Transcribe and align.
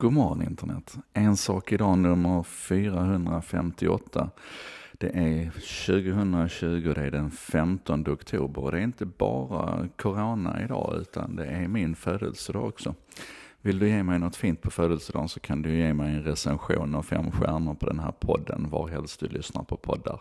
God 0.00 0.12
morgon 0.12 0.42
internet. 0.42 0.98
En 1.12 1.36
sak 1.36 1.72
idag 1.72 1.98
nummer 1.98 2.42
458. 2.42 4.30
Det 4.92 5.06
är 5.06 5.50
2020, 5.50 6.92
det 6.94 7.00
är 7.00 7.10
den 7.10 7.30
15 7.30 8.04
oktober 8.08 8.62
och 8.62 8.72
det 8.72 8.78
är 8.78 8.82
inte 8.82 9.06
bara 9.06 9.88
corona 9.96 10.64
idag 10.64 10.96
utan 11.00 11.36
det 11.36 11.46
är 11.46 11.68
min 11.68 11.94
födelsedag 11.94 12.64
också. 12.64 12.94
Vill 13.60 13.78
du 13.78 13.88
ge 13.88 14.02
mig 14.02 14.18
något 14.18 14.36
fint 14.36 14.62
på 14.62 14.70
födelsedagen 14.70 15.28
så 15.28 15.40
kan 15.40 15.62
du 15.62 15.76
ge 15.76 15.94
mig 15.94 16.14
en 16.14 16.22
recension 16.22 16.94
av 16.94 17.02
fem 17.02 17.30
stjärnor 17.30 17.74
på 17.74 17.86
den 17.86 17.98
här 17.98 18.12
podden 18.12 18.68
varhelst 18.70 19.20
du 19.20 19.28
lyssnar 19.28 19.62
på 19.62 19.76
poddar. 19.76 20.20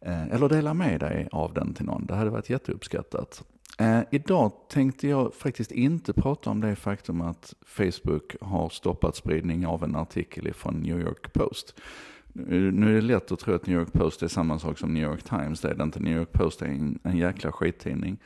Eh, 0.00 0.32
eller 0.32 0.48
dela 0.48 0.74
med 0.74 1.00
dig 1.00 1.28
av 1.32 1.54
den 1.54 1.74
till 1.74 1.86
någon, 1.86 2.06
det 2.06 2.14
hade 2.14 2.30
varit 2.30 2.50
jätteuppskattat. 2.50 3.44
Eh, 3.78 4.00
idag 4.10 4.52
tänkte 4.68 5.08
jag 5.08 5.34
faktiskt 5.34 5.72
inte 5.72 6.12
prata 6.12 6.50
om 6.50 6.60
det 6.60 6.76
faktum 6.76 7.20
att 7.20 7.54
Facebook 7.66 8.36
har 8.40 8.68
stoppat 8.68 9.16
spridning 9.16 9.66
av 9.66 9.84
en 9.84 9.96
artikel 9.96 10.54
från 10.54 10.74
New 10.74 11.00
York 11.00 11.32
Post. 11.32 11.74
Nu 12.36 12.90
är 12.90 12.94
det 12.94 13.00
lätt 13.00 13.32
att 13.32 13.38
tro 13.38 13.54
att 13.54 13.66
New 13.66 13.78
York 13.78 13.92
Post 13.92 14.22
är 14.22 14.28
samma 14.28 14.58
sak 14.58 14.78
som 14.78 14.94
New 14.94 15.02
York 15.02 15.22
Times, 15.22 15.60
det 15.60 15.70
är 15.70 15.74
det 15.74 15.82
inte. 15.82 16.00
New 16.00 16.16
York 16.16 16.32
Post 16.32 16.62
är 16.62 16.66
en, 16.66 16.98
en 17.02 17.16
jäkla 17.16 17.52
skittidning. 17.52 18.18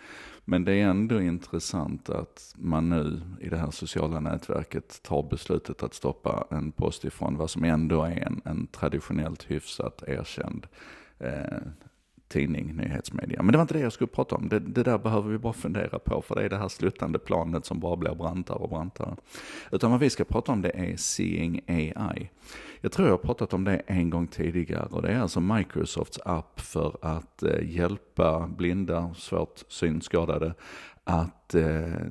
Men 0.45 0.65
det 0.65 0.73
är 0.73 0.87
ändå 0.89 1.21
intressant 1.21 2.11
att 2.11 2.55
man 2.59 2.89
nu 2.89 3.21
i 3.41 3.49
det 3.49 3.57
här 3.57 3.71
sociala 3.71 4.21
nätverket 4.21 5.03
tar 5.03 5.23
beslutet 5.31 5.83
att 5.83 5.95
stoppa 5.95 6.47
en 6.51 6.73
post 6.73 7.05
ifrån 7.05 7.37
vad 7.37 7.51
som 7.51 7.65
ändå 7.65 8.03
är 8.05 8.27
en, 8.27 8.41
en 8.45 8.67
traditionellt 8.67 9.51
hyfsat 9.51 10.03
erkänd 10.07 10.67
eh, 11.19 11.59
tidning, 12.29 12.77
nyhetsmedia. 12.77 13.43
Men 13.43 13.53
det 13.53 13.59
var 13.59 13.63
inte 13.63 13.75
det 13.75 13.81
jag 13.81 13.93
skulle 13.93 14.09
prata 14.09 14.37
om. 14.37 14.49
Det, 14.49 14.59
det, 14.59 14.83
där 14.83 14.99
behöver 14.99 15.31
vi 15.31 15.39
bara 15.39 15.53
fundera 15.53 15.99
på, 15.99 16.23
för 16.23 16.35
det 16.35 16.43
är 16.43 16.49
det 16.49 16.57
här 16.57 16.69
sluttande 16.69 17.19
planet 17.19 17.65
som 17.65 17.81
bara 17.81 17.97
blir 17.97 18.15
brantare 18.15 18.59
och 18.59 18.69
brantare. 18.69 19.17
Utan 19.73 19.91
vad 19.91 20.01
vi 20.01 20.11
ska 20.11 20.25
prata 20.25 20.53
om 20.53 20.63
det 20.63 20.71
är 20.71 20.97
Seeing 20.97 21.61
AI. 21.67 22.31
Jag 22.81 22.93
tror 22.93 23.09
jag 23.09 23.13
har 23.13 23.19
pratat 23.19 23.53
om 23.53 23.65
det 23.65 23.83
en 23.87 24.11
gång 24.11 24.27
tidigare 24.27 24.87
och 24.91 25.03
det 25.03 25.09
är 25.09 25.21
alltså 25.21 25.41
Microsofts 25.41 26.19
app 26.25 26.61
för 26.61 26.97
att 27.03 27.43
eh, 27.43 27.71
hjälpa 27.71 28.49
blinda, 28.57 29.15
svårt 29.15 29.65
synskadade 29.69 30.55
att 31.09 31.55
eh, 31.55 32.07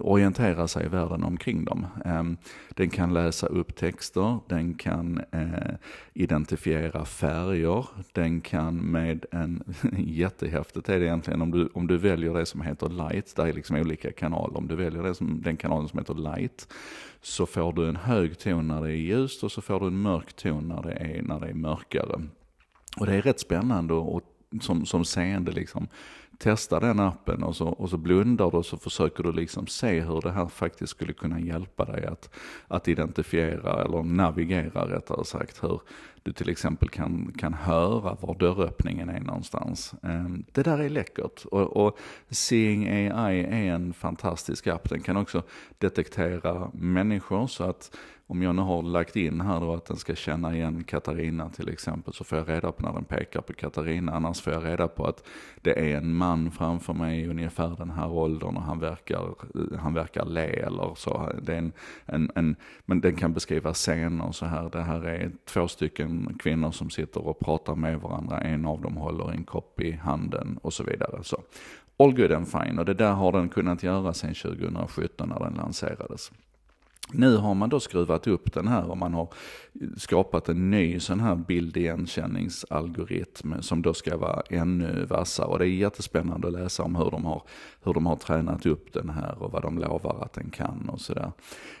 orientera 0.00 0.68
sig 0.68 0.86
i 0.86 0.88
världen 0.88 1.24
omkring 1.24 1.64
dem. 1.64 1.86
Eh, 2.04 2.24
den 2.68 2.90
kan 2.90 3.14
läsa 3.14 3.46
upp 3.46 3.76
texter, 3.76 4.38
den 4.48 4.74
kan 4.74 5.20
eh, 5.32 5.74
identifiera 6.14 7.04
färger, 7.04 7.86
den 8.12 8.40
kan 8.40 8.76
med 8.76 9.26
en, 9.30 9.64
jättehäftigt 9.98 10.88
är 10.88 11.00
det 11.00 11.06
egentligen, 11.06 11.42
om 11.42 11.50
du, 11.50 11.68
om 11.74 11.86
du 11.86 11.98
väljer 11.98 12.34
det 12.34 12.46
som 12.46 12.60
heter 12.60 12.88
light, 12.88 13.36
där 13.36 13.46
är 13.46 13.52
liksom 13.52 13.76
olika 13.76 14.12
kanaler, 14.12 14.56
om 14.56 14.68
du 14.68 14.76
väljer 14.76 15.02
det 15.02 15.14
som, 15.14 15.42
den 15.42 15.56
kanalen 15.56 15.88
som 15.88 15.98
heter 15.98 16.14
light, 16.14 16.68
så 17.20 17.46
får 17.46 17.72
du 17.72 17.88
en 17.88 17.96
hög 17.96 18.38
ton 18.38 18.68
när 18.68 18.82
det 18.82 18.90
är 18.90 18.96
ljust 18.96 19.44
och 19.44 19.52
så 19.52 19.60
får 19.60 19.80
du 19.80 19.86
en 19.86 20.02
mörk 20.02 20.32
ton 20.32 20.68
när 20.68 20.82
det 20.82 20.92
är, 20.92 21.22
när 21.22 21.40
det 21.40 21.48
är 21.48 21.54
mörkare. 21.54 22.20
Och 22.96 23.06
det 23.06 23.14
är 23.14 23.22
rätt 23.22 23.40
spännande 23.40 23.94
och 23.94 24.22
som, 24.60 24.86
som 24.86 25.04
seende 25.04 25.52
liksom 25.52 25.88
testa 26.40 26.80
den 26.80 27.00
appen 27.00 27.42
och 27.42 27.56
så, 27.56 27.68
och 27.68 27.90
så 27.90 27.96
blundar 27.96 28.50
du 28.50 28.56
och 28.56 28.66
så 28.66 28.76
försöker 28.76 29.22
du 29.22 29.32
liksom 29.32 29.66
se 29.66 30.00
hur 30.00 30.20
det 30.20 30.30
här 30.30 30.46
faktiskt 30.46 30.90
skulle 30.90 31.12
kunna 31.12 31.40
hjälpa 31.40 31.84
dig 31.84 32.06
att, 32.06 32.30
att 32.68 32.88
identifiera 32.88 33.84
eller 33.84 34.02
navigera 34.02 34.96
rättare 34.96 35.24
sagt. 35.24 35.62
Hur 35.62 35.80
du 36.22 36.32
till 36.32 36.48
exempel 36.48 36.88
kan, 36.88 37.32
kan 37.38 37.54
höra 37.54 38.16
var 38.20 38.36
dörröppningen 38.38 39.08
är 39.08 39.20
någonstans. 39.20 39.94
Ehm, 40.02 40.44
det 40.52 40.62
där 40.62 40.78
är 40.78 40.88
läckert 40.88 41.44
och, 41.44 41.86
och 41.86 41.98
Seeing 42.28 42.88
AI 43.12 43.40
är 43.40 43.74
en 43.74 43.92
fantastisk 43.92 44.66
app. 44.66 44.88
Den 44.88 45.00
kan 45.00 45.16
också 45.16 45.42
detektera 45.78 46.70
människor 46.74 47.46
så 47.46 47.64
att 47.64 47.96
om 48.30 48.42
jag 48.42 48.54
nu 48.54 48.62
har 48.62 48.82
lagt 48.82 49.16
in 49.16 49.40
här 49.40 49.60
då 49.60 49.74
att 49.74 49.84
den 49.84 49.96
ska 49.96 50.14
känna 50.14 50.54
igen 50.54 50.84
Katarina 50.84 51.50
till 51.50 51.68
exempel 51.68 52.14
så 52.14 52.24
får 52.24 52.38
jag 52.38 52.48
reda 52.48 52.72
på 52.72 52.82
när 52.82 52.92
den 52.92 53.04
pekar 53.04 53.40
på 53.40 53.52
Katarina. 53.52 54.12
Annars 54.12 54.40
får 54.40 54.52
jag 54.52 54.64
reda 54.64 54.88
på 54.88 55.06
att 55.06 55.24
det 55.60 55.92
är 55.92 55.96
en 55.96 56.14
man 56.14 56.50
framför 56.50 56.92
mig 56.92 57.20
i 57.20 57.26
ungefär 57.26 57.76
den 57.78 57.90
här 57.90 58.10
åldern 58.10 58.56
och 58.56 58.62
han 58.62 58.78
verkar, 58.78 59.34
han 59.78 59.94
verkar 59.94 60.24
le 60.24 60.46
eller 60.46 60.94
så. 60.94 61.32
Det 61.42 61.52
är 61.52 61.58
en, 61.58 61.72
en, 62.06 62.30
en, 62.34 62.56
men 62.84 63.00
den 63.00 63.16
kan 63.16 63.32
beskriva 63.32 63.74
scener 63.74 64.32
så 64.32 64.46
här. 64.46 64.70
Det 64.70 64.82
här 64.82 65.06
är 65.06 65.30
två 65.44 65.68
stycken 65.68 66.09
kvinnor 66.38 66.70
som 66.70 66.90
sitter 66.90 67.26
och 67.26 67.38
pratar 67.38 67.74
med 67.74 68.00
varandra. 68.00 68.40
En 68.40 68.64
av 68.64 68.80
dem 68.80 68.96
håller 68.96 69.30
en 69.30 69.44
kopp 69.44 69.80
i 69.80 69.92
handen 69.92 70.58
och 70.62 70.72
så 70.72 70.84
vidare. 70.84 71.24
Så. 71.24 71.42
All 71.96 72.14
good 72.14 72.32
and 72.32 72.48
fine 72.48 72.78
och 72.78 72.84
det 72.84 72.94
där 72.94 73.12
har 73.12 73.32
den 73.32 73.48
kunnat 73.48 73.82
göra 73.82 74.14
sedan 74.14 74.34
2017 74.34 75.28
när 75.28 75.40
den 75.40 75.54
lanserades. 75.54 76.30
Nu 77.12 77.36
har 77.36 77.54
man 77.54 77.68
då 77.68 77.80
skruvat 77.80 78.26
upp 78.26 78.52
den 78.52 78.68
här 78.68 78.90
och 78.90 78.98
man 78.98 79.14
har 79.14 79.28
skapat 79.96 80.48
en 80.48 80.70
ny 80.70 81.00
sån 81.00 81.20
här 81.20 81.34
bildigenkänningsalgoritm 81.34 83.54
som 83.60 83.82
då 83.82 83.94
ska 83.94 84.16
vara 84.16 84.42
ännu 84.50 85.04
vassare. 85.04 85.46
Och 85.46 85.58
det 85.58 85.66
är 85.66 85.68
jättespännande 85.68 86.48
att 86.48 86.54
läsa 86.54 86.82
om 86.82 86.96
hur 86.96 87.10
de 87.10 87.24
har, 87.24 87.42
hur 87.82 87.94
de 87.94 88.06
har 88.06 88.16
tränat 88.16 88.66
upp 88.66 88.92
den 88.92 89.10
här 89.10 89.42
och 89.42 89.52
vad 89.52 89.62
de 89.62 89.78
lovar 89.78 90.24
att 90.24 90.32
den 90.32 90.50
kan 90.50 90.88
och 90.88 91.00
sådär. 91.00 91.32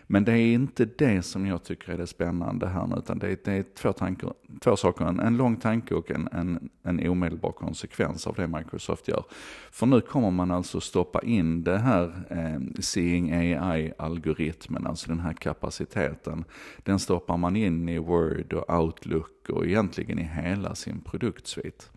Men 0.06 0.24
det 0.24 0.32
är 0.32 0.54
inte 0.54 0.88
det 0.98 1.22
som 1.22 1.46
jag 1.46 1.62
tycker 1.62 1.92
är 1.92 1.98
det 1.98 2.06
spännande 2.06 2.66
här 2.66 2.86
nu, 2.86 2.96
utan 2.96 3.18
det 3.18 3.28
är, 3.28 3.36
det 3.44 3.52
är 3.52 3.62
två, 3.62 3.92
tankar, 3.92 4.32
två 4.60 4.76
saker. 4.76 5.04
En, 5.04 5.20
en 5.20 5.36
lång 5.36 5.56
tanke 5.56 5.94
och 5.94 6.10
en, 6.10 6.28
en, 6.32 6.70
en 6.82 7.08
omedelbar 7.08 7.52
konsekvens 7.52 8.26
av 8.26 8.34
det 8.34 8.46
Microsoft 8.46 9.08
gör. 9.08 9.24
För 9.70 9.86
nu 9.86 10.00
kommer 10.00 10.30
man 10.30 10.50
alltså 10.50 10.80
stoppa 10.80 11.22
in 11.22 11.64
det 11.64 11.78
här 11.78 12.24
eh, 12.30 12.60
Seeing 12.80 13.32
AI-algoritmen, 13.32 14.86
alltså 14.86 15.08
den 15.08 15.19
här 15.20 15.32
kapaciteten. 15.32 16.44
Den 16.82 16.98
stoppar 16.98 17.36
man 17.36 17.56
in 17.56 17.88
i 17.88 17.98
Word 17.98 18.52
och 18.52 18.80
Outlook 18.80 19.48
och 19.48 19.66
egentligen 19.66 20.18
i 20.18 20.22
hela 20.22 20.74
sin 20.74 21.00
produktsvit. 21.00 21.90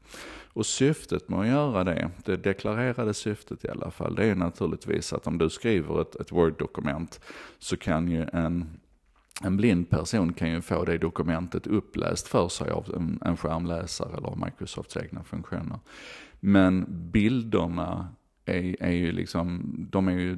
Och 0.54 0.66
syftet 0.66 1.30
med 1.30 1.40
att 1.40 1.48
göra 1.48 1.84
det, 1.84 2.12
det 2.26 2.38
deklarerade 2.38 3.14
syftet 3.14 3.66
i 3.66 3.70
alla 3.70 3.92
fall, 3.92 4.16
det 4.16 4.26
är 4.26 4.36
naturligtvis 4.36 5.14
att 5.14 5.28
om 5.28 5.38
du 5.38 5.50
skriver 5.50 6.02
ett, 6.02 6.16
ett 6.16 6.32
Word-dokument 6.32 7.20
så 7.60 7.78
kan 7.78 8.08
ju 8.08 8.26
en 8.34 8.80
en 9.42 9.58
blind 9.58 9.90
person 9.90 10.34
kan 10.34 10.52
ju 10.52 10.62
få 10.62 10.86
det 10.86 10.98
dokumentet 10.98 11.68
uppläst 11.68 12.28
för 12.28 12.50
sig 12.50 12.72
av 12.72 12.94
en, 12.96 13.20
en 13.26 13.38
skärmläsare 13.38 14.18
eller 14.18 14.28
av 14.28 14.38
Microsofts 14.46 14.98
egna 14.98 15.24
funktioner. 15.24 15.80
Men 16.40 16.86
bilderna 17.12 18.08
är, 18.46 18.76
är 18.84 18.92
ju 18.92 19.12
liksom, 19.12 19.62
de 19.92 20.08
är 20.08 20.12
ju 20.12 20.38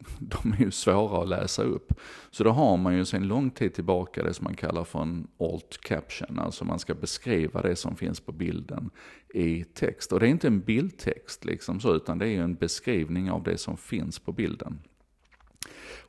de 0.18 0.52
är 0.52 0.60
ju 0.60 0.70
svåra 0.70 1.22
att 1.22 1.28
läsa 1.28 1.62
upp. 1.62 1.92
Så 2.30 2.44
då 2.44 2.50
har 2.50 2.76
man 2.76 2.96
ju 2.96 3.04
sedan 3.04 3.28
lång 3.28 3.50
tid 3.50 3.74
tillbaka 3.74 4.22
det 4.22 4.34
som 4.34 4.44
man 4.44 4.54
kallar 4.54 4.84
för 4.84 5.02
en 5.02 5.26
alt 5.38 5.78
caption, 5.80 6.38
alltså 6.38 6.64
man 6.64 6.78
ska 6.78 6.94
beskriva 6.94 7.62
det 7.62 7.76
som 7.76 7.96
finns 7.96 8.20
på 8.20 8.32
bilden 8.32 8.90
i 9.34 9.64
text. 9.64 10.12
Och 10.12 10.20
det 10.20 10.26
är 10.26 10.30
inte 10.30 10.46
en 10.46 10.60
bildtext 10.60 11.44
liksom 11.44 11.80
så, 11.80 11.94
utan 11.94 12.18
det 12.18 12.26
är 12.26 12.30
ju 12.30 12.42
en 12.42 12.54
beskrivning 12.54 13.30
av 13.30 13.42
det 13.42 13.58
som 13.58 13.76
finns 13.76 14.18
på 14.18 14.32
bilden. 14.32 14.78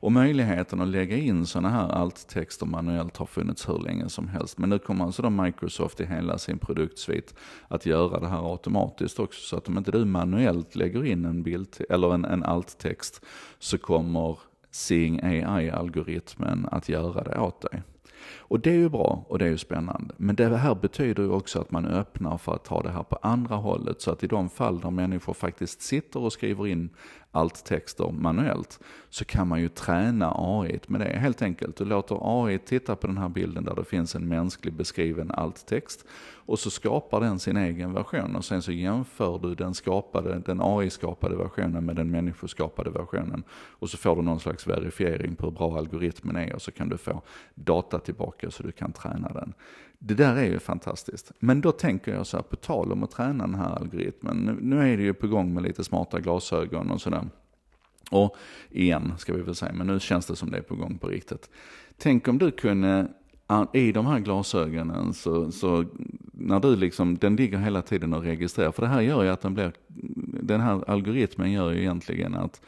Och 0.02 0.12
möjligheten 0.12 0.80
att 0.80 0.88
lägga 0.88 1.16
in 1.16 1.46
sådana 1.46 1.70
här 1.70 1.88
alt-texter 1.88 2.66
manuellt 2.66 3.16
har 3.16 3.26
funnits 3.26 3.68
hur 3.68 3.78
länge 3.78 4.08
som 4.08 4.28
helst. 4.28 4.58
Men 4.58 4.70
nu 4.70 4.78
kommer 4.78 5.04
alltså 5.04 5.22
då 5.22 5.30
Microsoft 5.30 6.00
i 6.00 6.06
hela 6.06 6.38
sin 6.38 6.58
produktsvit 6.58 7.34
att 7.68 7.86
göra 7.86 8.20
det 8.20 8.28
här 8.28 8.52
automatiskt 8.52 9.18
också. 9.18 9.40
Så 9.40 9.56
att 9.56 9.68
om 9.68 9.78
inte 9.78 9.90
du 9.90 10.04
manuellt 10.04 10.76
lägger 10.76 11.04
in 11.04 11.24
en 11.24 11.42
bild, 11.42 11.76
eller 11.88 12.14
en, 12.14 12.24
en 12.24 12.42
alt-text, 12.42 13.24
så 13.58 13.78
kommer 13.78 14.38
Seeing 14.70 15.20
AI-algoritmen 15.22 16.68
att 16.70 16.88
göra 16.88 17.22
det 17.22 17.38
åt 17.38 17.60
dig. 17.60 17.82
Och 18.36 18.60
det 18.60 18.70
är 18.70 18.78
ju 18.78 18.88
bra 18.88 19.24
och 19.28 19.38
det 19.38 19.44
är 19.44 19.50
ju 19.50 19.58
spännande. 19.58 20.14
Men 20.16 20.36
det 20.36 20.56
här 20.56 20.74
betyder 20.74 21.22
ju 21.22 21.30
också 21.30 21.60
att 21.60 21.70
man 21.70 21.86
öppnar 21.86 22.38
för 22.38 22.54
att 22.54 22.64
ta 22.64 22.82
det 22.82 22.90
här 22.90 23.02
på 23.02 23.18
andra 23.22 23.56
hållet. 23.56 24.00
Så 24.00 24.10
att 24.10 24.24
i 24.24 24.26
de 24.26 24.48
fall 24.48 24.80
där 24.80 24.90
människor 24.90 25.34
faktiskt 25.34 25.82
sitter 25.82 26.20
och 26.20 26.32
skriver 26.32 26.66
in 26.66 26.90
allt 27.32 27.64
texter 27.64 28.10
manuellt, 28.10 28.80
så 29.10 29.24
kan 29.24 29.48
man 29.48 29.60
ju 29.60 29.68
träna 29.68 30.32
AI 30.36 30.80
med 30.86 31.00
det 31.00 31.18
helt 31.18 31.42
enkelt. 31.42 31.76
Du 31.76 31.84
låter 31.84 32.18
AI 32.22 32.58
titta 32.58 32.96
på 32.96 33.06
den 33.06 33.18
här 33.18 33.28
bilden 33.28 33.64
där 33.64 33.74
det 33.74 33.84
finns 33.84 34.14
en 34.14 34.28
mänsklig 34.28 34.74
beskriven 34.74 35.30
alt-text 35.30 36.04
och 36.46 36.58
så 36.58 36.70
skapar 36.70 37.20
den 37.20 37.38
sin 37.38 37.56
egen 37.56 37.92
version 37.92 38.36
och 38.36 38.44
sen 38.44 38.62
så 38.62 38.72
jämför 38.72 39.38
du 39.38 39.54
den, 39.54 39.74
skapade, 39.74 40.38
den 40.38 40.60
AI-skapade 40.62 41.36
versionen 41.36 41.84
med 41.84 41.96
den 41.96 42.10
människoskapade 42.10 42.90
versionen 42.90 43.42
och 43.52 43.90
så 43.90 43.96
får 43.96 44.16
du 44.16 44.22
någon 44.22 44.40
slags 44.40 44.66
verifiering 44.66 45.36
på 45.36 45.46
hur 45.46 45.52
bra 45.52 45.78
algoritmen 45.78 46.36
är 46.36 46.54
och 46.54 46.62
så 46.62 46.72
kan 46.72 46.88
du 46.88 46.98
få 46.98 47.22
data 47.54 47.98
tillbaka 47.98 48.50
så 48.50 48.62
du 48.62 48.72
kan 48.72 48.92
träna 48.92 49.28
den. 49.28 49.54
Det 50.04 50.14
där 50.14 50.36
är 50.36 50.44
ju 50.44 50.58
fantastiskt. 50.58 51.32
Men 51.38 51.60
då 51.60 51.72
tänker 51.72 52.14
jag 52.14 52.26
så 52.26 52.36
här, 52.36 52.44
på 52.44 52.56
tal 52.56 52.92
om 52.92 53.02
att 53.02 53.10
träna 53.10 53.46
den 53.46 53.54
här 53.54 53.70
algoritmen. 53.70 54.58
Nu 54.60 54.92
är 54.92 54.96
det 54.96 55.02
ju 55.02 55.14
på 55.14 55.26
gång 55.26 55.54
med 55.54 55.62
lite 55.62 55.84
smarta 55.84 56.20
glasögon 56.20 56.90
och 56.90 57.00
sådär. 57.00 57.21
Och 58.12 58.36
igen, 58.70 59.12
ska 59.18 59.32
vi 59.32 59.42
väl 59.42 59.54
säga, 59.54 59.72
men 59.72 59.86
nu 59.86 60.00
känns 60.00 60.26
det 60.26 60.36
som 60.36 60.50
det 60.50 60.56
är 60.58 60.62
på 60.62 60.74
gång 60.74 60.98
på 60.98 61.08
riktigt. 61.08 61.50
Tänk 61.96 62.28
om 62.28 62.38
du 62.38 62.50
kunde, 62.50 63.08
i 63.72 63.92
de 63.92 64.06
här 64.06 64.18
glasögonen, 64.18 65.14
så, 65.14 65.52
så 65.52 65.84
när 66.32 66.60
du 66.60 66.76
liksom, 66.76 67.18
den 67.18 67.36
ligger 67.36 67.58
hela 67.58 67.82
tiden 67.82 68.14
och 68.14 68.22
registrerar. 68.22 68.72
För 68.72 68.82
det 68.82 68.88
här 68.88 69.00
gör 69.00 69.22
ju 69.22 69.28
att 69.28 69.40
den 69.40 69.54
blir, 69.54 69.72
den 70.42 70.60
här 70.60 70.90
algoritmen 70.90 71.52
gör 71.52 71.72
ju 71.72 71.80
egentligen 71.80 72.34
att 72.34 72.60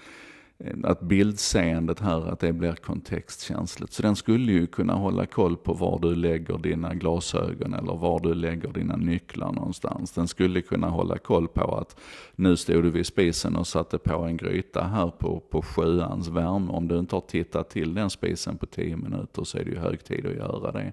att 0.84 1.00
bildseendet 1.00 2.00
här, 2.00 2.32
att 2.32 2.40
det 2.40 2.52
blir 2.52 2.72
kontextkänsligt. 2.72 3.92
Så 3.92 4.02
den 4.02 4.16
skulle 4.16 4.52
ju 4.52 4.66
kunna 4.66 4.94
hålla 4.94 5.26
koll 5.26 5.56
på 5.56 5.72
var 5.72 5.98
du 5.98 6.14
lägger 6.14 6.58
dina 6.58 6.94
glasögon 6.94 7.74
eller 7.74 7.96
var 7.96 8.20
du 8.20 8.34
lägger 8.34 8.68
dina 8.68 8.96
nycklar 8.96 9.52
någonstans. 9.52 10.12
Den 10.12 10.28
skulle 10.28 10.62
kunna 10.62 10.88
hålla 10.88 11.18
koll 11.18 11.48
på 11.48 11.76
att 11.76 12.00
nu 12.36 12.56
stod 12.56 12.82
du 12.82 12.90
vid 12.90 13.06
spisen 13.06 13.56
och 13.56 13.66
satte 13.66 13.98
på 13.98 14.14
en 14.14 14.36
gryta 14.36 14.82
här 14.82 15.10
på, 15.10 15.40
på 15.40 15.62
sjuans 15.62 16.28
värme. 16.28 16.72
Om 16.72 16.88
du 16.88 16.98
inte 16.98 17.16
har 17.16 17.20
tittat 17.20 17.70
till 17.70 17.94
den 17.94 18.10
spisen 18.10 18.56
på 18.56 18.66
tio 18.66 18.96
minuter 18.96 19.44
så 19.44 19.58
är 19.58 19.64
det 19.64 19.70
ju 19.70 19.78
hög 19.78 20.04
tid 20.04 20.26
att 20.26 20.34
göra 20.34 20.72
det. 20.72 20.92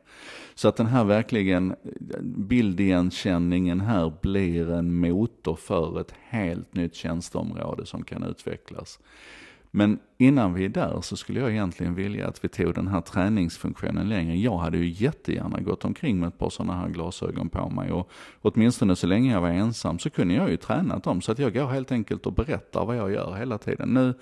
Så 0.56 0.68
att 0.68 0.76
den 0.76 0.88
här 0.88 1.04
verkligen, 1.04 1.76
bildigenkänningen 2.22 3.82
här 3.82 4.14
blir 4.22 4.72
en 4.72 4.96
motor 5.00 5.56
för 5.56 6.02
ett 6.02 6.14
helt 6.30 6.74
nytt 6.74 6.96
tjänsteområde 6.96 7.86
som 7.86 8.04
kan 8.04 8.24
utvecklas. 8.24 9.00
Men 9.72 10.00
innan 10.18 10.54
vi 10.54 10.66
är 10.66 10.70
där 10.70 11.02
så 11.02 11.18
skulle 11.18 11.40
jag 11.40 11.52
egentligen 11.52 11.96
vilja 11.96 12.28
att 12.28 12.44
vi 12.44 12.50
tog 12.50 12.74
den 12.74 12.88
här 12.88 13.02
träningsfunktionen 13.02 14.10
längre. 14.10 14.38
Jag 14.38 14.58
hade 14.58 14.78
ju 14.78 15.06
jättegärna 15.06 15.60
gått 15.60 15.86
omkring 15.86 16.20
med 16.20 16.28
ett 16.28 16.38
par 16.38 16.50
sådana 16.50 16.74
här 16.74 16.90
glasögon 16.90 17.50
på 17.50 17.70
mig 17.70 17.92
och 17.92 18.10
åtminstone 18.42 18.96
så 18.96 19.08
länge 19.08 19.34
jag 19.34 19.42
var 19.42 19.50
ensam 19.50 20.00
så 20.00 20.10
kunde 20.10 20.34
jag 20.34 20.50
ju 20.50 20.58
tränat 20.58 21.04
dem. 21.04 21.22
Så 21.22 21.32
att 21.32 21.40
jag 21.40 21.54
går 21.54 21.68
helt 21.68 21.92
enkelt 21.92 22.26
och 22.26 22.34
berättar 22.34 22.86
vad 22.86 22.98
jag 22.98 23.12
gör 23.12 23.36
hela 23.36 23.58
tiden. 23.58 23.90
Nu 23.90 24.14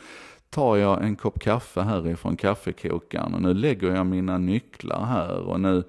tar 0.49 0.77
jag 0.77 1.03
en 1.03 1.15
kopp 1.15 1.39
kaffe 1.39 1.81
härifrån 1.81 2.35
kaffekokaren 2.35 3.33
och 3.33 3.41
nu 3.41 3.53
lägger 3.53 3.95
jag 3.95 4.05
mina 4.05 4.37
nycklar 4.37 5.05
här 5.05 5.39
och 5.39 5.59
nu 5.59 5.83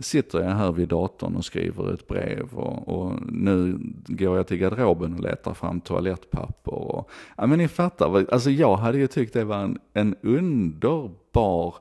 sitter 0.00 0.40
jag 0.40 0.50
här 0.50 0.72
vid 0.72 0.88
datorn 0.88 1.36
och 1.36 1.44
skriver 1.44 1.94
ett 1.94 2.08
brev 2.08 2.54
och, 2.54 2.88
och 2.88 3.32
nu 3.32 3.78
går 4.06 4.36
jag 4.36 4.46
till 4.46 4.56
garderoben 4.56 5.14
och 5.14 5.20
letar 5.20 5.54
fram 5.54 5.80
toalettpapper. 5.80 6.74
Och, 6.74 7.10
ja 7.36 7.46
men 7.46 7.58
ni 7.58 7.68
fattar, 7.68 8.32
alltså 8.32 8.50
jag 8.50 8.76
hade 8.76 8.98
ju 8.98 9.06
tyckt 9.06 9.32
det 9.32 9.44
var 9.44 9.58
en, 9.58 9.78
en 9.92 10.16
underbar 10.22 11.74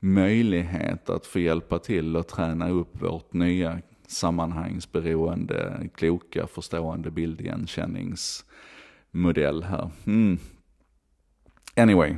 möjlighet 0.00 1.10
att 1.10 1.26
få 1.26 1.38
hjälpa 1.38 1.78
till 1.78 2.16
och 2.16 2.26
träna 2.26 2.70
upp 2.70 3.02
vårt 3.02 3.32
nya 3.32 3.78
sammanhangsberoende, 4.06 5.88
kloka, 5.94 6.46
förstående 6.46 7.10
bildigenkänningsmodell 7.10 9.62
här. 9.62 9.90
Mm. 10.06 10.38
Anyway, 11.76 12.16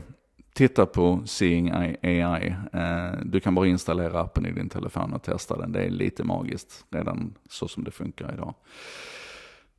titta 0.55 0.87
på 0.87 1.23
Seeing 1.25 1.71
AI. 2.03 2.57
Eh, 2.73 3.13
du 3.25 3.41
kan 3.41 3.55
bara 3.55 3.67
installera 3.67 4.21
appen 4.21 4.47
i 4.47 4.53
din 4.53 4.69
telefon 4.69 5.13
och 5.13 5.23
testa 5.23 5.57
den. 5.57 5.73
Det 5.73 5.81
är 5.81 5.91
lite 5.91 6.25
magiskt 6.25 6.85
redan 6.91 7.35
så 7.49 7.69
som 7.69 7.85
det 7.85 7.91
funkar 7.91 8.35
idag. 8.35 8.55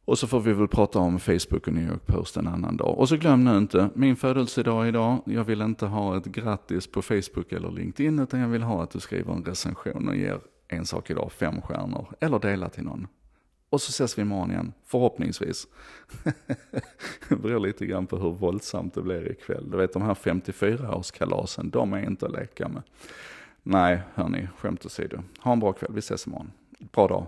Och 0.06 0.20
så 0.20 0.28
får 0.28 0.40
vi 0.40 0.54
väl 0.54 0.68
prata 0.68 1.00
om 1.00 1.20
Facebook 1.20 1.68
och 1.68 1.74
New 1.74 1.90
York 1.90 2.06
Post 2.06 2.38
en 2.38 2.48
annan 2.48 2.78
dag. 2.78 3.00
Och 3.00 3.10
så 3.10 3.18
glöm 3.18 3.44
nu 3.44 3.58
inte, 3.58 3.90
min 3.96 4.16
födelsedag 4.16 4.88
idag. 4.88 5.22
Jag 5.26 5.44
vill 5.44 5.62
inte 5.62 5.86
ha 5.86 6.18
ett 6.18 6.26
grattis 6.26 6.92
på 6.92 7.02
Facebook 7.02 7.52
eller 7.52 7.72
LinkedIn, 7.72 8.20
utan 8.20 8.40
jag 8.40 8.48
vill 8.48 8.64
ha 8.64 8.84
att 8.84 8.92
du 8.92 9.00
skriver 9.00 9.34
en 9.34 9.44
recension 9.44 10.08
och 10.08 10.16
ger 10.16 10.40
en 10.68 10.86
sak 10.86 11.10
idag 11.10 11.32
fem 11.32 11.62
stjärnor. 11.62 12.16
Eller 12.20 12.40
delar 12.40 12.70
till 12.70 12.84
någon. 12.84 13.08
Och 13.70 13.82
så 13.82 13.90
ses 13.90 14.18
vi 14.18 14.22
imorgon 14.22 14.52
igen, 14.52 14.74
förhoppningsvis. 14.86 15.68
det 17.30 17.36
beror 17.36 17.60
lite 17.60 17.86
grann 17.86 18.08
på 18.08 18.18
hur 18.18 18.32
våldsamt 18.32 18.94
det 18.94 19.02
blir 19.02 19.32
ikväll. 19.32 19.70
Du 19.72 19.78
vet 19.78 19.94
de 19.94 20.02
här 20.02 20.14
54-årskalasen, 20.14 21.72
de 21.72 21.94
är 21.94 22.06
inte 22.06 22.26
att 22.26 22.32
leka 22.32 22.68
med. 22.68 22.82
Nej, 23.64 24.02
hörni, 24.14 24.48
skämt 24.58 24.86
åsido. 24.86 25.20
Ha 25.40 25.54
en 25.54 25.60
bra 25.60 25.74
kväll, 25.74 25.92
vi 25.94 26.00
ses 26.00 26.28
imorgon. 26.28 26.52
Bra 26.80 27.08
dag. 27.08 27.26